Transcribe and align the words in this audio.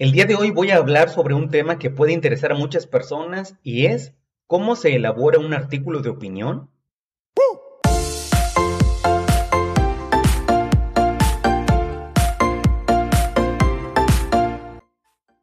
El 0.00 0.12
día 0.12 0.26
de 0.26 0.36
hoy 0.36 0.52
voy 0.52 0.70
a 0.70 0.76
hablar 0.76 1.08
sobre 1.08 1.34
un 1.34 1.50
tema 1.50 1.80
que 1.80 1.90
puede 1.90 2.12
interesar 2.12 2.52
a 2.52 2.54
muchas 2.54 2.86
personas 2.86 3.56
y 3.64 3.86
es 3.86 4.14
cómo 4.46 4.76
se 4.76 4.94
elabora 4.94 5.40
un 5.40 5.52
artículo 5.52 6.02
de 6.02 6.08
opinión. 6.08 6.70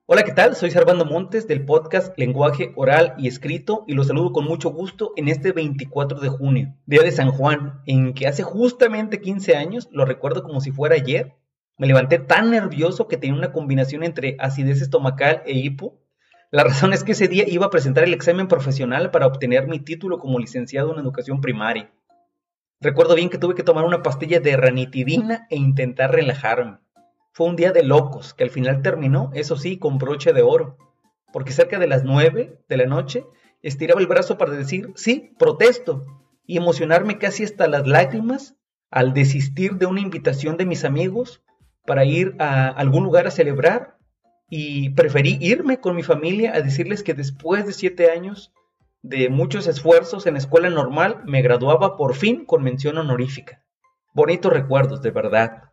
Hola, 0.05 0.23
¿qué 0.23 0.32
tal? 0.32 0.56
Soy 0.56 0.72
Servando 0.72 1.04
Montes 1.04 1.50
del 1.50 1.66
podcast 1.66 2.18
Lenguaje 2.18 2.72
Oral 2.78 3.16
y 3.18 3.28
Escrito 3.28 3.84
y 3.90 3.94
los 3.94 4.08
saludo 4.08 4.32
con 4.32 4.46
mucho 4.46 4.70
gusto 4.70 5.12
en 5.18 5.28
este 5.28 5.52
24 5.52 6.22
de 6.22 6.30
junio, 6.30 6.74
día 6.86 7.02
de 7.02 7.12
San 7.12 7.32
Juan, 7.32 7.82
en 7.88 8.14
que 8.14 8.26
hace 8.26 8.44
justamente 8.44 9.20
15 9.20 9.58
años, 9.58 9.90
lo 9.92 10.06
recuerdo 10.06 10.44
como 10.44 10.62
si 10.62 10.72
fuera 10.72 10.96
ayer, 10.96 11.36
me 11.78 11.88
levanté 11.88 12.20
tan 12.20 12.52
nervioso 12.52 13.08
que 13.08 13.18
tenía 13.18 13.38
una 13.38 13.52
combinación 13.52 14.04
entre 14.04 14.38
acidez 14.39 14.82
estomacal 14.82 15.41
e 15.46 15.54
hipo. 15.54 16.00
La 16.52 16.63
razón 16.63 16.94
es 16.94 17.04
que 17.04 17.12
ese 17.12 17.27
día 17.27 17.44
iba 17.48 17.66
a 17.66 17.70
presentar 17.70 18.04
el 18.05 18.13
examen 18.13 18.48
profesional 18.48 19.12
para 19.12 19.27
obtener 19.27 19.67
mi 19.67 19.80
título 19.80 20.20
como 20.20 20.40
licenciado 20.40 20.94
en 20.94 21.00
educación 21.00 21.41
primaria. 21.41 21.91
Recuerdo 22.80 23.16
bien 23.16 23.30
que 23.30 23.38
tuve 23.38 23.55
que 23.55 23.64
tomar 23.64 23.84
una 23.84 24.03
pastilla 24.03 24.40
de 24.40 24.55
ranitidina 24.55 25.48
e 25.50 25.58
intentar 25.58 26.12
relajarme. 26.12 26.77
Fue 27.31 27.48
un 27.48 27.55
día 27.55 27.73
de 27.73 27.84
locos, 27.84 28.34
que 28.34 28.45
al 28.45 28.50
final 28.50 28.81
terminó, 28.81 29.31
eso 29.34 29.58
sí, 29.58 29.78
con 29.78 29.98
broche 29.98 30.31
de 30.31 30.42
oro, 30.42 30.78
porque 31.34 31.52
cerca 31.52 31.80
de 31.80 31.88
las 31.88 32.03
nueve 32.05 32.62
de 32.70 32.78
la 32.78 32.86
noche 32.86 33.26
estiraba 33.62 34.00
el 34.00 34.08
brazo 34.08 34.38
para 34.38 34.53
decir, 34.53 34.92
sí, 34.95 35.34
protesto, 35.38 36.05
y 36.45 36.58
emocionarme 36.58 37.17
casi 37.17 37.44
hasta 37.44 37.67
las 37.67 37.88
lágrimas 37.88 38.55
al 38.92 39.14
desistir 39.14 39.73
de 39.73 39.88
una 39.88 40.00
invitación 40.00 40.55
de 40.55 40.66
mis 40.66 40.86
amigos 40.86 41.42
para 41.85 42.05
ir 42.05 42.35
a 42.39 42.70
algún 42.70 43.03
lugar 43.03 43.27
a 43.27 43.31
celebrar 43.31 43.98
y 44.49 44.89
preferí 44.91 45.38
irme 45.41 45.80
con 45.80 45.95
mi 45.95 46.03
familia 46.03 46.53
a 46.53 46.61
decirles 46.61 47.03
que 47.03 47.13
después 47.13 47.66
de 47.66 47.73
siete 47.73 48.11
años 48.11 48.53
de 49.02 49.30
muchos 49.30 49.67
esfuerzos 49.67 50.25
en 50.25 50.33
la 50.33 50.39
escuela 50.39 50.69
normal 50.69 51.22
me 51.25 51.42
graduaba 51.42 51.95
por 51.97 52.16
fin 52.16 52.45
con 52.45 52.64
mención 52.64 52.97
honorífica. 52.97 53.64
Bonitos 54.14 54.52
recuerdos, 54.52 55.02
de 55.02 55.11
verdad. 55.11 55.64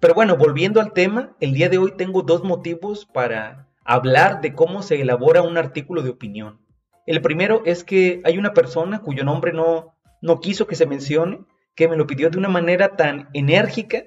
Pero 0.00 0.14
bueno, 0.14 0.36
volviendo 0.36 0.80
al 0.80 0.92
tema, 0.92 1.34
el 1.40 1.54
día 1.54 1.68
de 1.68 1.78
hoy 1.78 1.92
tengo 1.96 2.22
dos 2.22 2.44
motivos 2.44 3.06
para 3.06 3.68
hablar 3.84 4.40
de 4.40 4.54
cómo 4.54 4.82
se 4.82 5.00
elabora 5.00 5.42
un 5.42 5.56
artículo 5.56 6.02
de 6.02 6.10
opinión. 6.10 6.60
El 7.06 7.20
primero 7.22 7.62
es 7.64 7.84
que 7.84 8.22
hay 8.24 8.38
una 8.38 8.54
persona 8.54 9.00
cuyo 9.00 9.24
nombre 9.24 9.52
no, 9.52 9.94
no 10.22 10.40
quiso 10.40 10.66
que 10.66 10.76
se 10.76 10.86
mencione, 10.86 11.40
que 11.74 11.88
me 11.88 11.96
lo 11.96 12.06
pidió 12.06 12.30
de 12.30 12.38
una 12.38 12.48
manera 12.48 12.96
tan 12.96 13.28
enérgica 13.32 14.04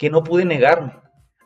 que 0.00 0.08
no 0.08 0.24
pude 0.24 0.46
negarme. 0.46 0.94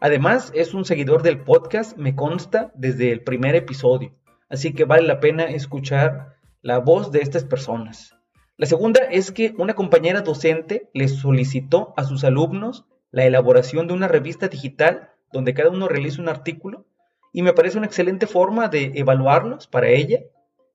Además, 0.01 0.53
es 0.55 0.75
un 0.75 0.85
seguidor 0.85 1.23
del 1.23 1.41
podcast, 1.41 1.99
me 1.99 2.15
consta, 2.15 2.71
desde 2.77 3.11
el 3.11 3.25
primer 3.25 3.57
episodio, 3.57 4.15
así 4.49 4.73
que 4.73 4.85
vale 4.85 5.09
la 5.09 5.19
pena 5.19 5.47
escuchar 5.47 6.37
la 6.63 6.79
voz 6.79 7.11
de 7.11 7.19
estas 7.19 7.43
personas. 7.43 8.15
La 8.57 8.67
segunda 8.67 9.01
es 9.11 9.33
que 9.33 9.57
una 9.59 9.75
compañera 9.75 10.21
docente 10.21 10.89
les 10.95 11.17
solicitó 11.17 11.95
a 11.97 12.05
sus 12.05 12.23
alumnos 12.23 12.87
la 13.11 13.25
elaboración 13.25 13.89
de 13.89 13.95
una 13.95 14.07
revista 14.07 14.47
digital 14.47 15.11
donde 15.33 15.53
cada 15.53 15.71
uno 15.71 15.89
realiza 15.89 16.23
un 16.23 16.29
artículo 16.29 16.87
y 17.33 17.43
me 17.43 17.55
parece 17.55 17.79
una 17.79 17.89
excelente 17.89 18.29
forma 18.29 18.69
de 18.69 18.93
evaluarlos 18.95 19.67
para 19.67 19.89
ella. 19.89 20.21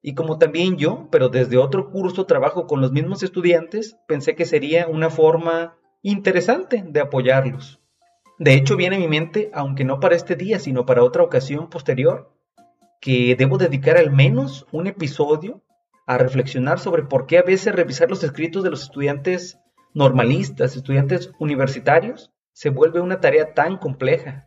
Y 0.02 0.16
como 0.16 0.38
también 0.38 0.76
yo, 0.76 1.08
pero 1.12 1.30
desde 1.30 1.56
otro 1.56 1.92
curso 1.92 2.26
trabajo 2.26 2.68
con 2.68 2.82
los 2.82 2.92
mismos 2.92 3.24
estudiantes, 3.24 3.96
pensé 4.06 4.36
que 4.36 4.46
sería 4.46 4.86
una 4.88 5.10
forma 5.10 5.79
interesante 6.02 6.84
de 6.86 7.00
apoyarlos. 7.02 7.80
De 8.38 8.54
hecho, 8.54 8.78
viene 8.78 8.96
a 8.96 9.00
mi 9.00 9.08
mente, 9.08 9.52
aunque 9.54 9.84
no 9.84 10.00
para 10.00 10.16
este 10.16 10.36
día, 10.36 10.60
sino 10.60 10.86
para 10.86 11.04
otra 11.04 11.24
ocasión 11.24 11.70
posterior, 11.70 12.34
que 13.02 13.36
debo 13.36 13.58
dedicar 13.58 13.98
al 13.98 14.12
menos 14.12 14.66
un 14.72 14.88
episodio 14.88 15.62
a 16.06 16.18
reflexionar 16.18 16.80
sobre 16.80 17.04
por 17.04 17.26
qué 17.26 17.38
a 17.38 17.44
veces 17.44 17.76
revisar 17.76 18.10
los 18.10 18.24
escritos 18.24 18.64
de 18.64 18.70
los 18.70 18.84
estudiantes 18.84 19.60
normalistas, 19.94 20.76
estudiantes 20.76 21.32
universitarios, 21.40 22.32
se 22.54 22.70
vuelve 22.70 23.00
una 23.02 23.20
tarea 23.20 23.54
tan 23.54 23.78
compleja. 23.78 24.46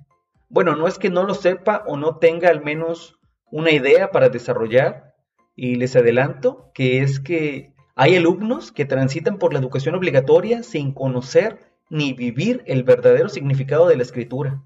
Bueno, 0.49 0.77
no 0.77 0.87
es 0.87 0.99
que 0.99 1.11
no 1.11 1.25
lo 1.25 1.35
sepa 1.35 1.85
o 1.87 1.97
no 1.97 2.17
tenga 2.17 2.49
al 2.49 2.63
menos 2.63 3.19
una 3.51 3.71
idea 3.71 4.11
para 4.11 4.29
desarrollar, 4.29 5.15
y 5.55 5.75
les 5.75 5.97
adelanto 5.97 6.71
que 6.75 7.03
es 7.03 7.21
que 7.21 7.72
hay 7.95 8.17
alumnos 8.17 8.73
que 8.73 8.87
transitan 8.87 9.39
por 9.39 9.53
la 9.53 9.59
educación 9.59 9.95
obligatoria 9.95 10.63
sin 10.63 10.93
conocer 10.93 11.59
ni 11.91 12.15
vivir 12.15 12.63
el 12.67 12.85
verdadero 12.85 13.29
significado 13.29 13.87
de 13.87 13.97
la 13.97 14.03
escritura. 14.03 14.63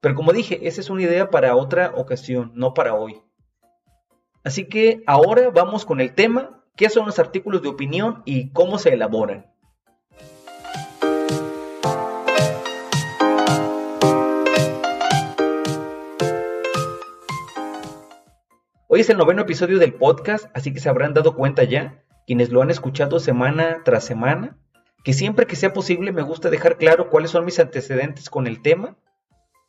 Pero 0.00 0.14
como 0.14 0.32
dije, 0.32 0.66
esa 0.66 0.80
es 0.80 0.88
una 0.88 1.02
idea 1.02 1.28
para 1.28 1.54
otra 1.54 1.92
ocasión, 1.94 2.52
no 2.54 2.72
para 2.72 2.94
hoy. 2.94 3.20
Así 4.42 4.64
que 4.64 5.02
ahora 5.06 5.50
vamos 5.50 5.84
con 5.84 6.00
el 6.00 6.14
tema, 6.14 6.64
qué 6.74 6.88
son 6.88 7.04
los 7.04 7.18
artículos 7.18 7.60
de 7.60 7.68
opinión 7.68 8.22
y 8.24 8.50
cómo 8.52 8.78
se 8.78 8.94
elaboran. 8.94 9.46
Hoy 18.88 19.00
es 19.00 19.10
el 19.10 19.18
noveno 19.18 19.42
episodio 19.42 19.78
del 19.78 19.94
podcast, 19.94 20.46
así 20.54 20.72
que 20.72 20.80
se 20.80 20.88
habrán 20.88 21.14
dado 21.14 21.34
cuenta 21.34 21.64
ya 21.64 22.02
quienes 22.26 22.50
lo 22.50 22.62
han 22.62 22.70
escuchado 22.70 23.18
semana 23.20 23.82
tras 23.84 24.04
semana, 24.04 24.58
que 25.04 25.12
siempre 25.12 25.46
que 25.46 25.56
sea 25.56 25.72
posible 25.72 26.12
me 26.12 26.22
gusta 26.22 26.50
dejar 26.50 26.76
claro 26.76 27.10
cuáles 27.10 27.30
son 27.30 27.44
mis 27.44 27.58
antecedentes 27.58 28.30
con 28.30 28.46
el 28.46 28.62
tema, 28.62 28.96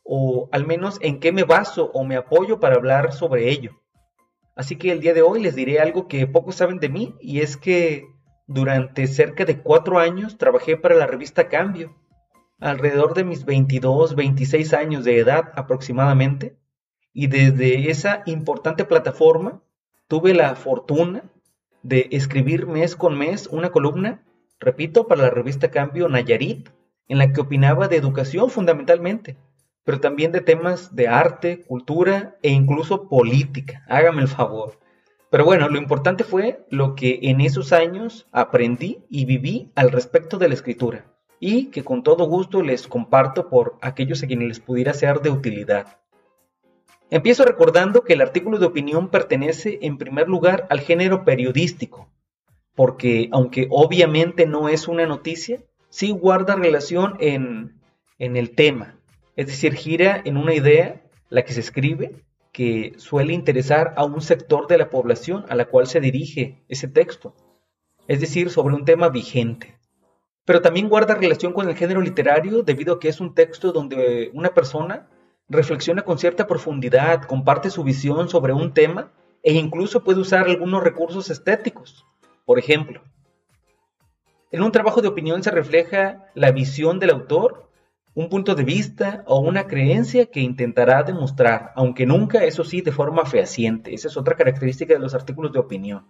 o 0.04 0.48
al 0.52 0.66
menos 0.66 0.98
en 1.00 1.18
qué 1.18 1.32
me 1.32 1.44
baso 1.44 1.90
o 1.92 2.04
me 2.04 2.16
apoyo 2.16 2.60
para 2.60 2.76
hablar 2.76 3.12
sobre 3.12 3.50
ello. 3.50 3.80
Así 4.54 4.76
que 4.76 4.92
el 4.92 5.00
día 5.00 5.14
de 5.14 5.22
hoy 5.22 5.42
les 5.42 5.56
diré 5.56 5.80
algo 5.80 6.06
que 6.06 6.26
pocos 6.26 6.56
saben 6.56 6.78
de 6.78 6.88
mí, 6.88 7.14
y 7.20 7.40
es 7.40 7.56
que 7.56 8.06
durante 8.46 9.06
cerca 9.06 9.44
de 9.44 9.60
cuatro 9.60 9.98
años 9.98 10.38
trabajé 10.38 10.76
para 10.76 10.94
la 10.94 11.06
revista 11.06 11.48
Cambio, 11.48 11.96
alrededor 12.60 13.14
de 13.14 13.24
mis 13.24 13.44
22, 13.44 14.14
26 14.14 14.72
años 14.74 15.04
de 15.04 15.18
edad 15.18 15.52
aproximadamente, 15.56 16.56
y 17.12 17.26
desde 17.26 17.90
esa 17.90 18.22
importante 18.26 18.84
plataforma 18.84 19.62
tuve 20.08 20.34
la 20.34 20.54
fortuna 20.54 21.24
de 21.84 22.08
escribir 22.12 22.66
mes 22.66 22.96
con 22.96 23.16
mes 23.16 23.46
una 23.46 23.70
columna, 23.70 24.24
repito, 24.58 25.06
para 25.06 25.22
la 25.22 25.30
revista 25.30 25.70
Cambio 25.70 26.08
Nayarit, 26.08 26.70
en 27.08 27.18
la 27.18 27.32
que 27.32 27.42
opinaba 27.42 27.88
de 27.88 27.96
educación 27.96 28.50
fundamentalmente, 28.50 29.36
pero 29.84 30.00
también 30.00 30.32
de 30.32 30.40
temas 30.40 30.96
de 30.96 31.08
arte, 31.08 31.60
cultura 31.60 32.36
e 32.42 32.50
incluso 32.50 33.08
política. 33.08 33.84
Hágame 33.86 34.22
el 34.22 34.28
favor. 34.28 34.80
Pero 35.30 35.44
bueno, 35.44 35.68
lo 35.68 35.76
importante 35.76 36.24
fue 36.24 36.64
lo 36.70 36.94
que 36.94 37.18
en 37.22 37.42
esos 37.42 37.72
años 37.72 38.26
aprendí 38.32 39.04
y 39.10 39.26
viví 39.26 39.70
al 39.74 39.90
respecto 39.90 40.38
de 40.38 40.48
la 40.48 40.54
escritura, 40.54 41.04
y 41.38 41.66
que 41.66 41.84
con 41.84 42.02
todo 42.02 42.26
gusto 42.26 42.62
les 42.62 42.88
comparto 42.88 43.50
por 43.50 43.76
aquellos 43.82 44.22
a 44.22 44.26
quienes 44.26 44.48
les 44.48 44.60
pudiera 44.60 44.94
ser 44.94 45.20
de 45.20 45.30
utilidad. 45.30 45.98
Empiezo 47.10 47.44
recordando 47.44 48.02
que 48.02 48.14
el 48.14 48.22
artículo 48.22 48.58
de 48.58 48.66
opinión 48.66 49.08
pertenece 49.08 49.78
en 49.82 49.98
primer 49.98 50.28
lugar 50.28 50.66
al 50.70 50.80
género 50.80 51.24
periodístico, 51.24 52.08
porque 52.74 53.28
aunque 53.30 53.68
obviamente 53.70 54.46
no 54.46 54.68
es 54.68 54.88
una 54.88 55.06
noticia, 55.06 55.62
sí 55.90 56.10
guarda 56.10 56.56
relación 56.56 57.16
en, 57.20 57.80
en 58.18 58.36
el 58.36 58.54
tema, 58.54 58.98
es 59.36 59.46
decir, 59.46 59.74
gira 59.74 60.20
en 60.24 60.36
una 60.36 60.54
idea, 60.54 61.02
la 61.28 61.44
que 61.44 61.52
se 61.52 61.60
escribe, 61.60 62.24
que 62.52 62.94
suele 62.96 63.32
interesar 63.32 63.94
a 63.96 64.04
un 64.04 64.20
sector 64.20 64.66
de 64.68 64.78
la 64.78 64.88
población 64.88 65.44
a 65.48 65.56
la 65.56 65.66
cual 65.66 65.86
se 65.86 66.00
dirige 66.00 66.62
ese 66.68 66.88
texto, 66.88 67.34
es 68.06 68.20
decir, 68.20 68.50
sobre 68.50 68.74
un 68.74 68.84
tema 68.84 69.08
vigente. 69.08 69.76
Pero 70.44 70.62
también 70.62 70.88
guarda 70.88 71.14
relación 71.14 71.52
con 71.52 71.68
el 71.68 71.76
género 71.76 72.00
literario 72.00 72.62
debido 72.62 72.94
a 72.94 73.00
que 73.00 73.08
es 73.08 73.20
un 73.20 73.34
texto 73.34 73.72
donde 73.72 74.30
una 74.34 74.54
persona 74.54 75.08
reflexiona 75.48 76.02
con 76.02 76.18
cierta 76.18 76.46
profundidad, 76.46 77.22
comparte 77.22 77.70
su 77.70 77.84
visión 77.84 78.28
sobre 78.28 78.52
un 78.52 78.72
tema 78.72 79.12
e 79.42 79.52
incluso 79.52 80.02
puede 80.02 80.20
usar 80.20 80.46
algunos 80.46 80.82
recursos 80.82 81.30
estéticos. 81.30 82.06
Por 82.44 82.58
ejemplo, 82.58 83.02
en 84.50 84.62
un 84.62 84.72
trabajo 84.72 85.02
de 85.02 85.08
opinión 85.08 85.42
se 85.42 85.50
refleja 85.50 86.26
la 86.34 86.52
visión 86.52 86.98
del 86.98 87.10
autor, 87.10 87.68
un 88.14 88.28
punto 88.28 88.54
de 88.54 88.62
vista 88.62 89.24
o 89.26 89.40
una 89.40 89.66
creencia 89.66 90.26
que 90.26 90.40
intentará 90.40 91.02
demostrar, 91.02 91.72
aunque 91.74 92.06
nunca, 92.06 92.44
eso 92.44 92.62
sí, 92.62 92.80
de 92.80 92.92
forma 92.92 93.26
fehaciente. 93.26 93.92
Esa 93.92 94.08
es 94.08 94.16
otra 94.16 94.36
característica 94.36 94.94
de 94.94 95.00
los 95.00 95.14
artículos 95.14 95.52
de 95.52 95.58
opinión. 95.58 96.06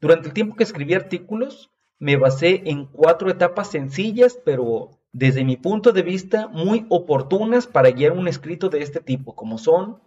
Durante 0.00 0.28
el 0.28 0.34
tiempo 0.34 0.56
que 0.56 0.64
escribí 0.64 0.94
artículos, 0.94 1.70
me 1.98 2.16
basé 2.16 2.62
en 2.66 2.86
cuatro 2.86 3.30
etapas 3.30 3.70
sencillas 3.70 4.38
pero 4.44 4.95
desde 5.18 5.44
mi 5.44 5.56
punto 5.56 5.92
de 5.92 6.02
vista, 6.02 6.46
muy 6.46 6.84
oportunas 6.90 7.66
para 7.66 7.90
guiar 7.90 8.12
un 8.12 8.28
escrito 8.28 8.68
de 8.68 8.82
este 8.82 9.00
tipo, 9.00 9.34
como 9.34 9.56
son 9.56 10.02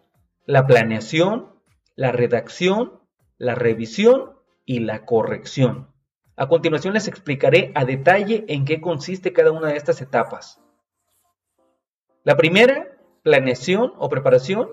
la 0.45 0.67
planeación, 0.67 1.47
la 1.95 2.11
redacción, 2.11 3.00
la 3.39 3.56
revisión 3.56 4.35
y 4.65 4.81
la 4.81 5.06
corrección. 5.06 5.88
A 6.35 6.47
continuación 6.47 6.94
les 6.94 7.07
explicaré 7.07 7.71
a 7.73 7.85
detalle 7.85 8.45
en 8.50 8.65
qué 8.65 8.81
consiste 8.81 9.33
cada 9.33 9.51
una 9.51 9.69
de 9.69 9.77
estas 9.77 10.00
etapas. 10.00 10.61
La 12.23 12.38
primera 12.38 12.95
planeación 13.23 13.94
o 13.97 14.09
preparación, 14.09 14.69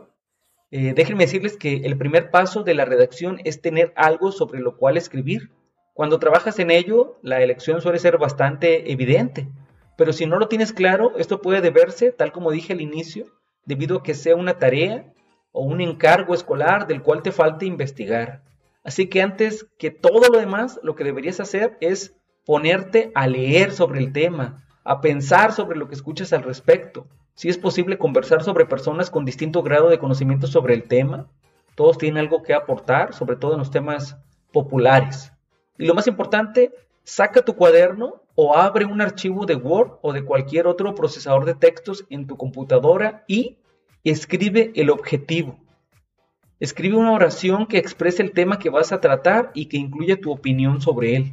eh, 0.70 0.92
déjenme 0.94 1.24
decirles 1.24 1.56
que 1.56 1.76
el 1.76 1.96
primer 1.96 2.30
paso 2.30 2.62
de 2.62 2.74
la 2.74 2.84
redacción 2.84 3.40
es 3.44 3.62
tener 3.62 3.94
algo 3.96 4.32
sobre 4.32 4.60
lo 4.60 4.76
cual 4.76 4.98
escribir. 4.98 5.50
Cuando 5.94 6.18
trabajas 6.18 6.58
en 6.58 6.70
ello, 6.70 7.18
la 7.22 7.40
elección 7.40 7.80
suele 7.80 7.98
ser 7.98 8.18
bastante 8.18 8.92
evidente, 8.92 9.48
pero 9.96 10.12
si 10.12 10.26
no 10.26 10.38
lo 10.38 10.48
tienes 10.48 10.72
claro, 10.72 11.16
esto 11.16 11.40
puede 11.40 11.60
deberse, 11.60 12.12
tal 12.12 12.32
como 12.32 12.50
dije 12.50 12.74
al 12.74 12.80
inicio, 12.80 13.26
debido 13.64 13.98
a 13.98 14.02
que 14.02 14.14
sea 14.14 14.36
una 14.36 14.58
tarea 14.58 15.12
o 15.52 15.62
un 15.64 15.80
encargo 15.80 16.34
escolar 16.34 16.86
del 16.86 17.02
cual 17.02 17.22
te 17.22 17.32
falte 17.32 17.66
investigar. 17.66 18.42
Así 18.84 19.08
que 19.08 19.22
antes 19.22 19.66
que 19.78 19.90
todo 19.90 20.28
lo 20.30 20.38
demás, 20.38 20.78
lo 20.82 20.94
que 20.94 21.02
deberías 21.02 21.40
hacer 21.40 21.76
es 21.80 22.14
ponerte 22.44 23.10
a 23.14 23.26
leer 23.26 23.72
sobre 23.72 23.98
el 23.98 24.12
tema, 24.12 24.64
a 24.84 25.00
pensar 25.00 25.52
sobre 25.52 25.78
lo 25.78 25.88
que 25.88 25.94
escuchas 25.94 26.32
al 26.32 26.44
respecto. 26.44 27.08
Si 27.34 27.48
es 27.48 27.58
posible 27.58 27.98
conversar 27.98 28.44
sobre 28.44 28.66
personas 28.66 29.10
con 29.10 29.24
distinto 29.24 29.62
grado 29.62 29.88
de 29.88 29.98
conocimiento 29.98 30.46
sobre 30.46 30.74
el 30.74 30.84
tema, 30.84 31.26
todos 31.74 31.98
tienen 31.98 32.18
algo 32.18 32.42
que 32.42 32.54
aportar, 32.54 33.12
sobre 33.12 33.36
todo 33.36 33.54
en 33.54 33.58
los 33.58 33.70
temas 33.70 34.16
populares. 34.52 35.32
Y 35.76 35.86
lo 35.86 35.94
más 35.94 36.06
importante, 36.06 36.72
saca 37.02 37.44
tu 37.44 37.56
cuaderno 37.56 38.22
o 38.36 38.54
abre 38.54 38.84
un 38.84 39.00
archivo 39.00 39.46
de 39.46 39.56
Word 39.56 39.98
o 40.02 40.12
de 40.12 40.24
cualquier 40.24 40.68
otro 40.68 40.94
procesador 40.94 41.46
de 41.46 41.54
textos 41.54 42.04
en 42.10 42.26
tu 42.26 42.36
computadora 42.36 43.24
y 43.26 43.56
escribe 44.04 44.70
el 44.76 44.90
objetivo. 44.90 45.58
Escribe 46.60 46.96
una 46.96 47.12
oración 47.12 47.66
que 47.66 47.78
exprese 47.78 48.22
el 48.22 48.32
tema 48.32 48.58
que 48.58 48.70
vas 48.70 48.92
a 48.92 49.00
tratar 49.00 49.50
y 49.54 49.66
que 49.66 49.78
incluya 49.78 50.20
tu 50.20 50.30
opinión 50.30 50.80
sobre 50.80 51.16
él. 51.16 51.32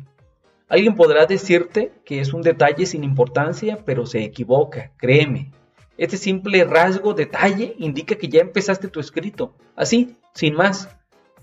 Alguien 0.67 0.95
podrá 0.95 1.25
decirte 1.25 1.91
que 2.05 2.19
es 2.19 2.33
un 2.33 2.41
detalle 2.41 2.85
sin 2.85 3.03
importancia, 3.03 3.79
pero 3.85 4.05
se 4.05 4.23
equivoca, 4.23 4.91
créeme. 4.97 5.51
Este 5.97 6.17
simple 6.17 6.63
rasgo, 6.63 7.13
detalle, 7.13 7.75
indica 7.77 8.15
que 8.15 8.27
ya 8.27 8.41
empezaste 8.41 8.88
tu 8.88 9.00
escrito. 9.00 9.53
Así, 9.75 10.17
sin 10.33 10.55
más. 10.55 10.89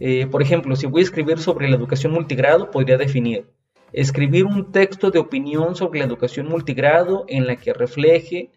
Eh, 0.01 0.27
por 0.27 0.43
ejemplo, 0.43 0.75
si 0.75 0.87
voy 0.87 1.03
a 1.03 1.05
escribir 1.05 1.39
sobre 1.39 1.69
la 1.69 1.77
educación 1.77 2.13
multigrado, 2.13 2.71
podría 2.71 2.97
definir. 2.97 3.47
Escribir 3.93 4.47
un 4.47 4.73
texto 4.73 5.11
de 5.11 5.19
opinión 5.19 5.75
sobre 5.75 5.99
la 5.99 6.07
educación 6.07 6.49
multigrado 6.49 7.25
en 7.29 7.47
la 7.47 7.57
que 7.57 7.73
refleje 7.73 8.51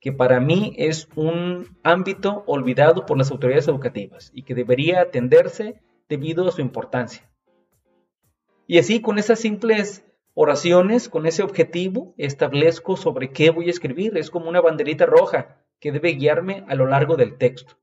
que 0.00 0.12
para 0.12 0.40
mí 0.40 0.74
es 0.78 1.08
un 1.14 1.76
ámbito 1.82 2.42
olvidado 2.46 3.06
por 3.06 3.18
las 3.18 3.30
autoridades 3.30 3.68
educativas 3.68 4.30
y 4.34 4.42
que 4.42 4.54
debería 4.54 5.00
atenderse 5.02 5.80
debido 6.08 6.48
a 6.48 6.52
su 6.52 6.60
importancia. 6.60 7.30
Y 8.66 8.78
así, 8.78 9.00
con 9.00 9.18
esas 9.18 9.38
simples 9.38 10.04
oraciones 10.34 11.08
con 11.08 11.26
ese 11.26 11.42
objetivo, 11.42 12.14
establezco 12.16 12.96
sobre 12.96 13.30
qué 13.30 13.50
voy 13.50 13.66
a 13.66 13.70
escribir. 13.70 14.16
Es 14.16 14.30
como 14.30 14.48
una 14.48 14.60
banderita 14.60 15.06
roja 15.06 15.58
que 15.80 15.92
debe 15.92 16.12
guiarme 16.12 16.64
a 16.68 16.74
lo 16.74 16.86
largo 16.86 17.16
del 17.16 17.36
texto. 17.36 17.76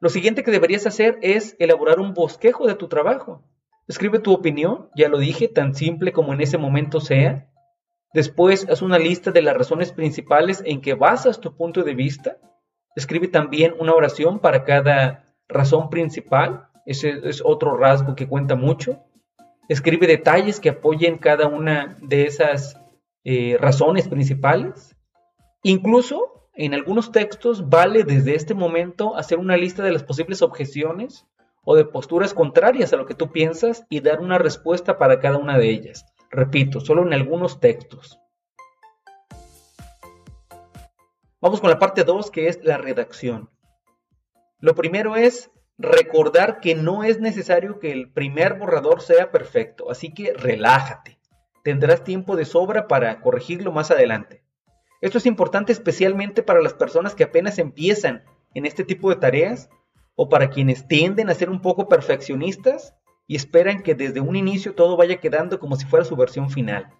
Lo 0.00 0.08
siguiente 0.08 0.42
que 0.42 0.50
deberías 0.50 0.86
hacer 0.86 1.18
es 1.22 1.56
elaborar 1.58 2.00
un 2.00 2.12
bosquejo 2.12 2.66
de 2.66 2.74
tu 2.74 2.88
trabajo. 2.88 3.42
Escribe 3.86 4.18
tu 4.18 4.32
opinión, 4.32 4.88
ya 4.96 5.08
lo 5.08 5.18
dije, 5.18 5.48
tan 5.48 5.74
simple 5.74 6.12
como 6.12 6.32
en 6.32 6.40
ese 6.40 6.56
momento 6.56 7.00
sea. 7.00 7.50
Después 8.14 8.66
haz 8.70 8.80
una 8.80 8.98
lista 8.98 9.30
de 9.30 9.42
las 9.42 9.56
razones 9.56 9.92
principales 9.92 10.62
en 10.64 10.80
que 10.80 10.94
basas 10.94 11.40
tu 11.40 11.54
punto 11.56 11.82
de 11.82 11.94
vista. 11.94 12.38
Escribe 12.96 13.28
también 13.28 13.74
una 13.78 13.92
oración 13.92 14.38
para 14.38 14.64
cada 14.64 15.34
razón 15.48 15.90
principal. 15.90 16.68
Ese 16.86 17.20
es 17.24 17.42
otro 17.44 17.76
rasgo 17.76 18.14
que 18.14 18.28
cuenta 18.28 18.54
mucho. 18.54 19.02
Escribe 19.68 20.06
detalles 20.06 20.60
que 20.60 20.70
apoyen 20.70 21.18
cada 21.18 21.48
una 21.48 21.98
de 22.00 22.26
esas 22.26 22.80
eh, 23.24 23.58
razones 23.60 24.08
principales. 24.08 24.96
Incluso 25.62 26.48
en 26.54 26.72
algunos 26.72 27.10
textos 27.10 27.68
vale 27.68 28.04
desde 28.04 28.34
este 28.34 28.54
momento 28.54 29.16
hacer 29.16 29.38
una 29.38 29.56
lista 29.56 29.82
de 29.82 29.92
las 29.92 30.04
posibles 30.04 30.40
objeciones 30.40 31.26
o 31.64 31.76
de 31.76 31.84
posturas 31.84 32.34
contrarias 32.34 32.92
a 32.92 32.96
lo 32.96 33.06
que 33.06 33.14
tú 33.14 33.32
piensas 33.32 33.84
y 33.88 34.00
dar 34.00 34.20
una 34.20 34.38
respuesta 34.38 34.98
para 34.98 35.20
cada 35.20 35.38
una 35.38 35.58
de 35.58 35.70
ellas. 35.70 36.06
Repito, 36.30 36.80
solo 36.80 37.02
en 37.02 37.12
algunos 37.12 37.60
textos. 37.60 38.18
Vamos 41.40 41.60
con 41.60 41.70
la 41.70 41.78
parte 41.78 42.04
2 42.04 42.30
que 42.30 42.48
es 42.48 42.64
la 42.64 42.78
redacción. 42.78 43.50
Lo 44.60 44.74
primero 44.74 45.16
es 45.16 45.50
recordar 45.76 46.60
que 46.60 46.74
no 46.74 47.04
es 47.04 47.20
necesario 47.20 47.78
que 47.78 47.92
el 47.92 48.10
primer 48.10 48.54
borrador 48.54 49.02
sea 49.02 49.30
perfecto, 49.30 49.90
así 49.90 50.14
que 50.14 50.32
relájate. 50.32 51.18
Tendrás 51.62 52.04
tiempo 52.04 52.36
de 52.36 52.44
sobra 52.44 52.88
para 52.88 53.20
corregirlo 53.20 53.72
más 53.72 53.90
adelante. 53.90 54.42
Esto 55.00 55.18
es 55.18 55.26
importante 55.26 55.72
especialmente 55.72 56.42
para 56.42 56.62
las 56.62 56.74
personas 56.74 57.14
que 57.14 57.24
apenas 57.24 57.58
empiezan 57.58 58.24
en 58.54 58.64
este 58.64 58.84
tipo 58.84 59.10
de 59.10 59.16
tareas 59.16 59.68
o 60.16 60.28
para 60.28 60.50
quienes 60.50 60.86
tienden 60.86 61.30
a 61.30 61.34
ser 61.34 61.50
un 61.50 61.60
poco 61.60 61.88
perfeccionistas 61.88 62.94
y 63.26 63.36
esperan 63.36 63.82
que 63.82 63.94
desde 63.94 64.20
un 64.20 64.36
inicio 64.36 64.74
todo 64.74 64.96
vaya 64.96 65.16
quedando 65.16 65.58
como 65.58 65.76
si 65.76 65.86
fuera 65.86 66.04
su 66.04 66.16
versión 66.16 66.50
final. 66.50 66.92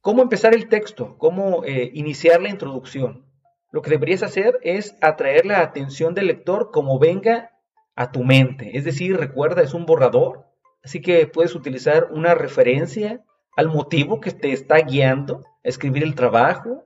¿Cómo 0.00 0.22
empezar 0.22 0.54
el 0.54 0.68
texto? 0.68 1.16
¿Cómo 1.18 1.64
eh, 1.64 1.90
iniciar 1.94 2.40
la 2.40 2.48
introducción? 2.48 3.26
Lo 3.72 3.82
que 3.82 3.90
deberías 3.90 4.22
hacer 4.22 4.58
es 4.62 4.96
atraer 5.00 5.46
la 5.46 5.60
atención 5.60 6.14
del 6.14 6.28
lector 6.28 6.70
como 6.70 6.98
venga 6.98 7.50
a 7.94 8.12
tu 8.12 8.22
mente. 8.22 8.76
Es 8.76 8.84
decir, 8.84 9.16
recuerda, 9.16 9.62
es 9.62 9.74
un 9.74 9.86
borrador, 9.86 10.46
así 10.84 11.00
que 11.00 11.26
puedes 11.26 11.54
utilizar 11.54 12.08
una 12.12 12.34
referencia 12.34 13.24
al 13.56 13.68
motivo 13.68 14.20
que 14.20 14.30
te 14.30 14.52
está 14.52 14.78
guiando 14.78 15.44
a 15.64 15.68
escribir 15.68 16.04
el 16.04 16.14
trabajo, 16.14 16.84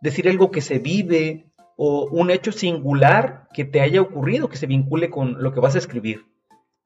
decir 0.00 0.28
algo 0.28 0.50
que 0.50 0.62
se 0.62 0.78
vive 0.78 1.47
o 1.80 2.08
un 2.10 2.30
hecho 2.32 2.50
singular 2.50 3.46
que 3.54 3.64
te 3.64 3.80
haya 3.80 4.02
ocurrido 4.02 4.48
que 4.48 4.56
se 4.56 4.66
vincule 4.66 5.10
con 5.10 5.40
lo 5.40 5.52
que 5.52 5.60
vas 5.60 5.76
a 5.76 5.78
escribir. 5.78 6.26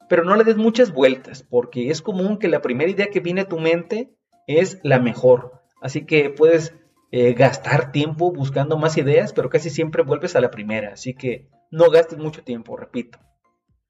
Pero 0.06 0.22
no 0.22 0.36
le 0.36 0.44
des 0.44 0.58
muchas 0.58 0.92
vueltas, 0.92 1.42
porque 1.42 1.88
es 1.88 2.02
común 2.02 2.38
que 2.38 2.48
la 2.48 2.60
primera 2.60 2.90
idea 2.90 3.06
que 3.06 3.20
viene 3.20 3.40
a 3.40 3.48
tu 3.48 3.58
mente 3.58 4.14
es 4.46 4.80
la 4.82 4.98
mejor. 4.98 5.62
Así 5.80 6.04
que 6.04 6.28
puedes 6.28 6.74
eh, 7.10 7.32
gastar 7.32 7.90
tiempo 7.90 8.32
buscando 8.32 8.76
más 8.76 8.98
ideas, 8.98 9.32
pero 9.32 9.48
casi 9.48 9.70
siempre 9.70 10.02
vuelves 10.02 10.36
a 10.36 10.42
la 10.42 10.50
primera. 10.50 10.92
Así 10.92 11.14
que 11.14 11.48
no 11.70 11.88
gastes 11.90 12.18
mucho 12.18 12.44
tiempo, 12.44 12.76
repito. 12.76 13.18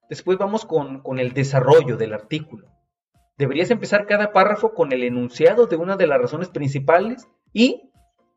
Después 0.09 0.39
vamos 0.39 0.65
con, 0.65 1.03
el 1.19 1.33
desarrollo 1.33 1.97
del 1.97 2.13
artículo. 2.13 2.69
Deberías 3.39 3.73
empezar 3.73 4.07
cada 4.07 4.33
párrafo 4.33 4.73
con 4.73 4.93
el 4.93 5.03
enunciado 5.03 5.67
de 5.67 5.75
una 5.75 5.97
de 5.97 6.07
las 6.07 6.21
razones 6.21 6.49
principales 6.49 7.27
y, 7.53 7.92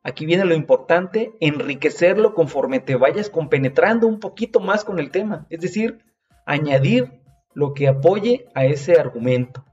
aquí 0.06 0.24
viene 0.24 0.44
lo 0.44 0.54
importante, 0.54 1.32
enriquecerlo 1.40 2.32
conforme 2.32 2.78
te 2.78 2.94
vayas 2.94 3.28
compenetrando 3.28 4.06
un 4.06 4.20
poquito 4.20 4.60
más 4.60 4.84
con 4.84 5.00
el 5.00 5.10
tema. 5.10 5.48
Es 5.50 5.60
decir, 5.60 6.04
añadir 6.46 7.20
lo 7.54 7.74
que 7.74 7.88
apoye 7.88 8.46
a 8.54 8.66
ese 8.66 9.00
argumento. 9.00 9.64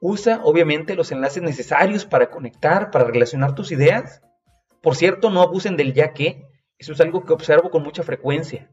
Usa 0.00 0.40
obviamente 0.44 0.94
los 0.94 1.10
enlaces 1.10 1.42
necesarios 1.42 2.06
para 2.06 2.30
conectar, 2.30 2.92
para 2.92 3.04
relacionar 3.04 3.56
tus 3.56 3.72
ideas. 3.72 4.22
Por 4.80 4.94
cierto, 4.94 5.28
no 5.28 5.42
abusen 5.42 5.76
del 5.76 5.92
ya 5.92 6.12
que. 6.12 6.46
Eso 6.78 6.92
es 6.92 7.00
algo 7.00 7.24
que 7.24 7.32
observo 7.32 7.70
con 7.70 7.82
mucha 7.82 8.04
frecuencia. 8.04 8.70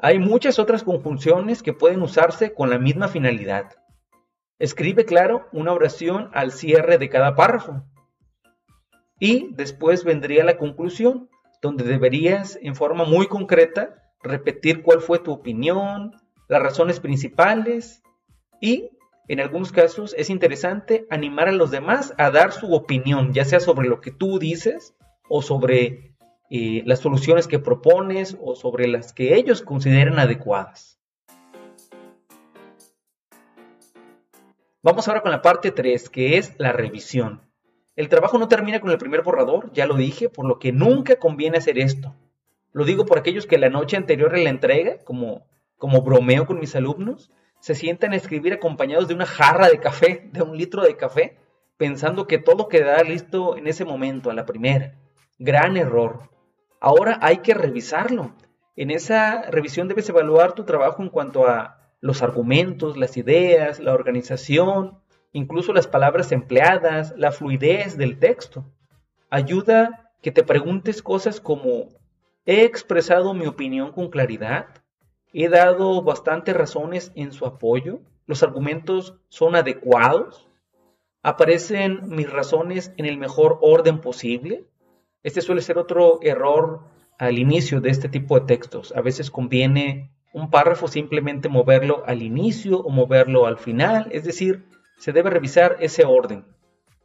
Hay 0.00 0.18
muchas 0.18 0.58
otras 0.58 0.82
conjunciones 0.82 1.62
que 1.62 1.72
pueden 1.72 2.02
usarse 2.02 2.52
con 2.52 2.68
la 2.68 2.78
misma 2.78 3.08
finalidad. 3.08 3.70
Escribe, 4.58 5.06
claro, 5.06 5.48
una 5.52 5.72
oración 5.72 6.28
al 6.34 6.52
cierre 6.52 6.98
de 6.98 7.08
cada 7.08 7.34
párrafo. 7.34 7.84
Y 9.18 9.54
después 9.54 10.04
vendría 10.04 10.44
la 10.44 10.58
conclusión, 10.58 11.28
donde 11.62 11.84
deberías, 11.84 12.58
en 12.60 12.74
forma 12.74 13.04
muy 13.04 13.26
concreta, 13.26 14.02
repetir 14.22 14.82
cuál 14.82 15.00
fue 15.00 15.18
tu 15.18 15.32
opinión, 15.32 16.12
las 16.48 16.62
razones 16.62 17.00
principales 17.00 18.02
y, 18.60 18.90
en 19.28 19.40
algunos 19.40 19.72
casos, 19.72 20.14
es 20.18 20.30
interesante 20.30 21.06
animar 21.10 21.48
a 21.48 21.52
los 21.52 21.70
demás 21.70 22.14
a 22.18 22.30
dar 22.30 22.52
su 22.52 22.72
opinión, 22.72 23.32
ya 23.32 23.44
sea 23.44 23.60
sobre 23.60 23.88
lo 23.88 24.00
que 24.00 24.10
tú 24.10 24.38
dices 24.38 24.94
o 25.28 25.42
sobre 25.42 26.14
eh, 26.50 26.82
las 26.84 27.00
soluciones 27.00 27.48
que 27.48 27.58
propones 27.58 28.36
o 28.40 28.54
sobre 28.54 28.86
las 28.86 29.12
que 29.12 29.34
ellos 29.34 29.62
consideren 29.62 30.18
adecuadas. 30.18 31.00
Vamos 34.82 35.08
ahora 35.08 35.22
con 35.22 35.32
la 35.32 35.42
parte 35.42 35.72
3, 35.72 36.08
que 36.08 36.38
es 36.38 36.54
la 36.58 36.70
revisión. 36.70 37.45
El 37.96 38.10
trabajo 38.10 38.38
no 38.38 38.46
termina 38.46 38.80
con 38.80 38.90
el 38.90 38.98
primer 38.98 39.22
borrador, 39.22 39.72
ya 39.72 39.86
lo 39.86 39.94
dije, 39.94 40.28
por 40.28 40.46
lo 40.46 40.58
que 40.58 40.70
nunca 40.70 41.16
conviene 41.16 41.56
hacer 41.56 41.78
esto. 41.78 42.14
Lo 42.72 42.84
digo 42.84 43.06
por 43.06 43.18
aquellos 43.18 43.46
que 43.46 43.56
la 43.56 43.70
noche 43.70 43.96
anterior 43.96 44.34
a 44.34 44.38
la 44.38 44.50
entrega, 44.50 44.98
como, 45.02 45.46
como 45.78 46.02
bromeo 46.02 46.44
con 46.44 46.60
mis 46.60 46.76
alumnos, 46.76 47.32
se 47.58 47.74
sientan 47.74 48.12
a 48.12 48.16
escribir 48.16 48.52
acompañados 48.52 49.08
de 49.08 49.14
una 49.14 49.24
jarra 49.24 49.70
de 49.70 49.80
café, 49.80 50.28
de 50.30 50.42
un 50.42 50.58
litro 50.58 50.82
de 50.82 50.96
café, 50.96 51.38
pensando 51.78 52.26
que 52.26 52.36
todo 52.36 52.68
quedará 52.68 53.02
listo 53.02 53.56
en 53.56 53.66
ese 53.66 53.86
momento, 53.86 54.30
a 54.30 54.34
la 54.34 54.44
primera. 54.44 54.94
Gran 55.38 55.78
error. 55.78 56.28
Ahora 56.80 57.18
hay 57.22 57.38
que 57.38 57.54
revisarlo. 57.54 58.34
En 58.76 58.90
esa 58.90 59.42
revisión 59.50 59.88
debes 59.88 60.08
evaluar 60.10 60.52
tu 60.52 60.64
trabajo 60.64 61.02
en 61.02 61.08
cuanto 61.08 61.46
a 61.46 61.78
los 62.00 62.22
argumentos, 62.22 62.98
las 62.98 63.16
ideas, 63.16 63.80
la 63.80 63.94
organización, 63.94 64.98
incluso 65.36 65.74
las 65.74 65.86
palabras 65.86 66.32
empleadas, 66.32 67.14
la 67.16 67.30
fluidez 67.30 67.98
del 67.98 68.18
texto. 68.18 68.64
Ayuda 69.28 70.12
que 70.22 70.32
te 70.32 70.42
preguntes 70.42 71.02
cosas 71.02 71.40
como 71.40 71.88
he 72.46 72.64
expresado 72.64 73.34
mi 73.34 73.46
opinión 73.46 73.92
con 73.92 74.08
claridad, 74.08 74.66
he 75.34 75.48
dado 75.50 76.02
bastantes 76.02 76.56
razones 76.56 77.12
en 77.14 77.32
su 77.32 77.44
apoyo, 77.44 78.00
los 78.24 78.42
argumentos 78.42 79.18
son 79.28 79.56
adecuados, 79.56 80.48
aparecen 81.22 82.08
mis 82.08 82.30
razones 82.30 82.92
en 82.96 83.04
el 83.04 83.18
mejor 83.18 83.58
orden 83.60 84.00
posible. 84.00 84.64
Este 85.22 85.42
suele 85.42 85.60
ser 85.60 85.76
otro 85.76 86.18
error 86.22 86.80
al 87.18 87.38
inicio 87.38 87.82
de 87.82 87.90
este 87.90 88.08
tipo 88.08 88.40
de 88.40 88.46
textos. 88.46 88.94
A 88.96 89.02
veces 89.02 89.30
conviene 89.30 90.12
un 90.32 90.50
párrafo 90.50 90.88
simplemente 90.88 91.50
moverlo 91.50 92.04
al 92.06 92.22
inicio 92.22 92.78
o 92.78 92.88
moverlo 92.90 93.46
al 93.46 93.58
final, 93.58 94.08
es 94.12 94.24
decir, 94.24 94.64
se 94.98 95.12
debe 95.12 95.30
revisar 95.30 95.76
ese 95.80 96.04
orden. 96.04 96.44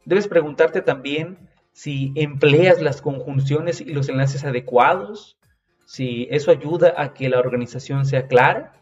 Debes 0.04 0.28
preguntarte 0.28 0.82
también 0.82 1.48
si 1.72 2.12
empleas 2.16 2.82
las 2.82 3.00
conjunciones 3.00 3.80
y 3.80 3.92
los 3.92 4.08
enlaces 4.08 4.44
adecuados, 4.44 5.38
si 5.86 6.26
eso 6.30 6.50
ayuda 6.50 6.94
a 6.96 7.14
que 7.14 7.28
la 7.28 7.38
organización 7.38 8.04
sea 8.04 8.26
clara. 8.26 8.72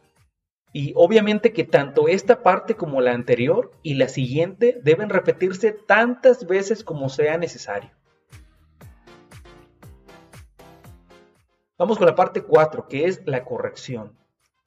Y 0.72 0.92
obviamente 0.94 1.52
que 1.52 1.64
tanto 1.64 2.06
esta 2.06 2.42
parte 2.42 2.76
como 2.76 3.00
la 3.00 3.12
anterior 3.12 3.72
y 3.82 3.94
la 3.94 4.08
siguiente 4.08 4.80
deben 4.82 5.08
repetirse 5.08 5.72
tantas 5.72 6.46
veces 6.46 6.84
como 6.84 7.08
sea 7.08 7.38
necesario. 7.38 7.90
Vamos 11.76 11.98
con 11.98 12.06
la 12.06 12.14
parte 12.14 12.42
4, 12.42 12.88
que 12.88 13.06
es 13.06 13.22
la 13.26 13.44
corrección. 13.44 14.19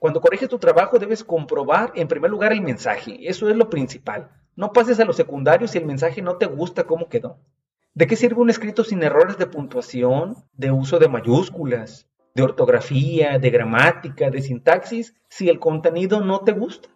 Cuando 0.04 0.20
corriges 0.20 0.50
tu 0.50 0.60
trabajo 0.60 1.00
debes 1.00 1.24
comprobar 1.24 1.94
en 1.96 2.10
primer 2.10 2.30
lugar 2.30 2.52
el 2.52 2.60
mensaje, 2.60 3.20
eso 3.22 3.48
es 3.48 3.56
lo 3.56 3.70
principal. 3.70 4.32
No 4.54 4.74
pases 4.74 5.00
a 5.00 5.06
lo 5.06 5.14
secundario 5.14 5.66
si 5.66 5.78
el 5.78 5.86
mensaje 5.86 6.22
no 6.22 6.36
te 6.36 6.46
gusta 6.46 6.84
cómo 6.84 7.08
quedó. 7.08 7.40
¿De 7.94 8.06
qué 8.06 8.18
sirve 8.18 8.42
un 8.42 8.50
escrito 8.50 8.84
sin 8.84 9.02
errores 9.02 9.38
de 9.38 9.48
puntuación, 9.48 10.36
de 10.52 10.72
uso 10.72 11.00
de 11.00 11.08
mayúsculas, 11.08 12.10
de 12.36 12.44
ortografía, 12.44 13.40
de 13.40 13.50
gramática, 13.50 14.30
de 14.30 14.42
sintaxis, 14.42 15.16
si 15.30 15.48
el 15.48 15.60
contenido 15.60 16.20
no 16.20 16.42
te 16.42 16.52
gusta? 16.52 16.90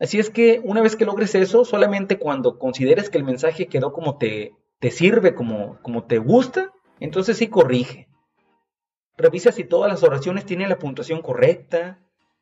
Así 0.00 0.18
es 0.18 0.30
que 0.30 0.62
una 0.64 0.80
vez 0.80 0.96
que 0.96 1.04
logres 1.04 1.34
eso, 1.34 1.66
solamente 1.66 2.18
cuando 2.18 2.58
consideres 2.58 3.10
que 3.10 3.18
el 3.18 3.24
mensaje 3.24 3.66
quedó 3.66 3.92
como 3.92 4.16
te, 4.16 4.54
te 4.78 4.90
sirve, 4.90 5.34
como, 5.34 5.82
como 5.82 6.04
te 6.04 6.16
gusta, 6.16 6.72
entonces 6.98 7.36
sí 7.36 7.48
corrige. 7.48 8.08
Revisa 9.18 9.52
si 9.52 9.64
todas 9.64 9.90
las 9.90 10.02
oraciones 10.02 10.46
tienen 10.46 10.70
la 10.70 10.78
puntuación 10.78 11.20
correcta, 11.20 11.98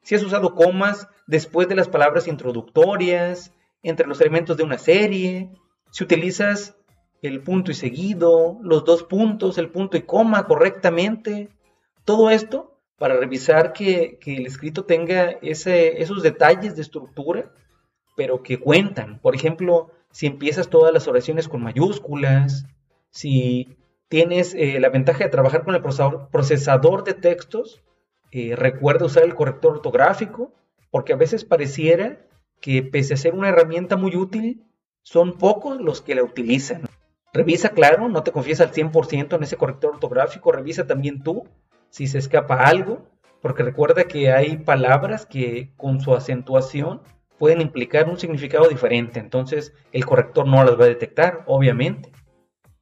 si 0.06 0.14
has 0.14 0.22
usado 0.22 0.54
comas 0.54 1.08
después 1.26 1.66
de 1.66 1.74
las 1.74 1.88
palabras 1.88 2.28
introductorias, 2.28 3.52
entre 3.82 4.06
los 4.06 4.20
elementos 4.20 4.56
de 4.56 4.62
una 4.62 4.78
serie, 4.78 5.50
si 5.90 6.04
utilizas 6.04 6.76
el 7.22 7.42
punto 7.42 7.72
y 7.72 7.74
seguido, 7.74 8.56
los 8.62 8.84
dos 8.84 9.02
puntos, 9.02 9.58
el 9.58 9.68
punto 9.68 9.96
y 9.96 10.02
coma 10.02 10.46
correctamente, 10.46 11.48
todo 12.04 12.30
esto 12.30 12.78
para 12.98 13.16
revisar 13.16 13.72
que, 13.72 14.20
el 14.24 14.46
escrito 14.46 14.84
tenga 14.84 15.38
esos 15.42 16.22
detalles 16.22 16.76
de 16.76 16.82
estructura, 16.82 17.50
pero 18.14 18.44
que 18.44 18.60
cuentan. 18.60 19.18
Por 19.18 19.34
ejemplo, 19.34 19.90
si 20.12 20.28
empiezas 20.28 20.70
todas 20.70 20.94
las 20.94 21.08
oraciones 21.08 21.48
con 21.48 21.64
mayúsculas, 21.64 22.64
si 23.10 23.76
tienes 24.06 24.54
eh, 24.54 24.78
la 24.78 24.88
ventaja 24.88 25.24
de 25.24 25.30
trabajar 25.30 25.64
con 25.64 25.74
el 25.74 25.82
procesador 25.82 27.02
de 27.02 27.14
textos, 27.14 27.82
eh, 28.32 28.54
recuerda 28.56 29.06
usar 29.06 29.24
el 29.24 29.34
corrector 29.34 29.74
ortográfico, 29.74 30.52
porque 30.90 31.12
a 31.12 31.16
veces 31.16 31.44
pareciera 31.44 32.20
que 32.60 32.82
pese 32.82 33.14
a 33.14 33.18
ser 33.18 33.34
una 33.34 33.48
herramienta 33.48 33.96
muy 33.96 34.16
útil, 34.16 34.64
son 35.02 35.38
pocos 35.38 35.80
los 35.80 36.02
que 36.02 36.14
la 36.14 36.22
utilizan. 36.22 36.82
Revisa, 37.32 37.70
claro, 37.70 38.08
no 38.08 38.22
te 38.22 38.32
confíes 38.32 38.60
al 38.60 38.72
100% 38.72 39.36
en 39.36 39.42
ese 39.42 39.56
corrector 39.56 39.94
ortográfico, 39.94 40.52
revisa 40.52 40.86
también 40.86 41.22
tú 41.22 41.44
si 41.90 42.06
se 42.06 42.18
escapa 42.18 42.56
algo, 42.66 43.06
porque 43.40 43.62
recuerda 43.62 44.04
que 44.04 44.32
hay 44.32 44.56
palabras 44.56 45.26
que 45.26 45.72
con 45.76 46.00
su 46.00 46.14
acentuación 46.14 47.02
pueden 47.38 47.60
implicar 47.60 48.08
un 48.08 48.18
significado 48.18 48.68
diferente, 48.68 49.20
entonces 49.20 49.74
el 49.92 50.04
corrector 50.04 50.46
no 50.46 50.64
las 50.64 50.78
va 50.80 50.84
a 50.84 50.88
detectar, 50.88 51.44
obviamente. 51.46 52.10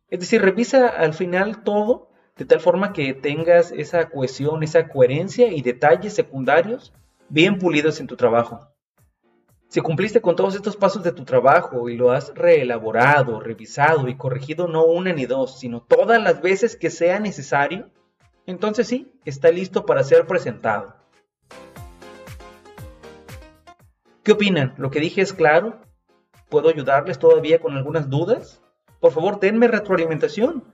Es 0.09 0.21
decir, 0.21 0.41
revisa 0.41 0.89
al 0.89 1.15
final 1.15 1.65
todo 1.65 2.11
de 2.37 2.45
tal 2.45 2.61
forma 2.61 2.93
que 2.93 3.15
tengas 3.15 3.71
esa 3.71 4.09
cohesión, 4.09 4.63
esa 4.63 4.89
coherencia 4.89 5.49
y 5.49 5.63
detalles 5.63 6.15
secundarios 6.15 6.93
bien 7.29 7.59
pulidos 7.59 8.01
en 8.01 8.07
tu 8.07 8.17
trabajo. 8.17 8.69
Si 9.69 9.81
cumpliste 9.81 10.21
con 10.21 10.37
todos 10.37 10.55
estos 10.55 10.77
pasos 10.77 11.03
de 11.03 11.13
tu 11.13 11.25
trabajo 11.25 11.89
y 11.89 11.97
lo 11.97 12.13
has 12.13 12.33
reelaborado, 12.35 13.41
revisado 13.41 14.09
y 14.09 14.17
corregido 14.17 14.69
no 14.69 14.85
una 14.85 15.13
ni 15.13 15.27
dos, 15.27 15.59
sino 15.59 15.83
todas 15.83 16.23
las 16.23 16.43
veces 16.43 16.77
que 16.77 16.91
sea 16.91 17.19
necesario, 17.19 17.91
entonces 18.47 18.87
sí, 18.87 19.13
está 19.25 19.51
listo 19.51 19.87
para 19.87 20.05
ser 20.05 20.27
presentado. 20.27 20.95
¿Qué 24.23 24.33
opinan? 24.33 24.75
¿Lo 24.79 24.91
que 24.91 25.01
dije 25.01 25.21
es 25.21 25.33
claro? 25.33 25.81
¿Puedo 26.49 26.69
ayudarles 26.69 27.19
todavía 27.19 27.61
con 27.61 27.77
algunas 27.77 28.09
dudas? 28.09 28.63
Por 29.01 29.13
favor, 29.13 29.41
denme 29.41 29.69
retroalimentación. 29.69 30.74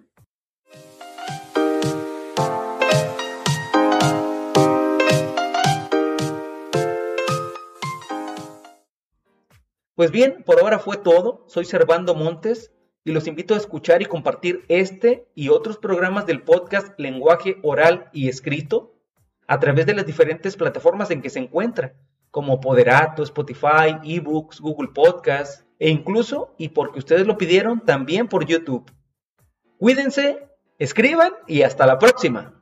Pues 10.00 10.12
bien, 10.12 10.44
por 10.46 10.58
ahora 10.58 10.78
fue 10.78 10.96
todo. 10.96 11.44
Soy 11.46 11.66
Servando 11.66 12.14
Montes 12.14 12.72
y 13.04 13.12
los 13.12 13.26
invito 13.26 13.52
a 13.52 13.58
escuchar 13.58 14.00
y 14.00 14.06
compartir 14.06 14.64
este 14.68 15.28
y 15.34 15.50
otros 15.50 15.76
programas 15.76 16.24
del 16.24 16.40
podcast 16.42 16.98
Lenguaje 16.98 17.58
Oral 17.62 18.08
y 18.14 18.30
Escrito 18.30 18.94
a 19.46 19.60
través 19.60 19.84
de 19.84 19.92
las 19.92 20.06
diferentes 20.06 20.56
plataformas 20.56 21.10
en 21.10 21.20
que 21.20 21.28
se 21.28 21.40
encuentra, 21.40 21.96
como 22.30 22.62
Poderato, 22.62 23.22
Spotify, 23.22 23.98
eBooks, 24.02 24.62
Google 24.62 24.88
Podcasts 24.94 25.66
e 25.78 25.90
incluso, 25.90 26.54
y 26.56 26.70
porque 26.70 27.00
ustedes 27.00 27.26
lo 27.26 27.36
pidieron, 27.36 27.84
también 27.84 28.26
por 28.26 28.46
YouTube. 28.46 28.90
Cuídense, 29.76 30.48
escriban 30.78 31.34
y 31.46 31.60
hasta 31.60 31.84
la 31.84 31.98
próxima. 31.98 32.59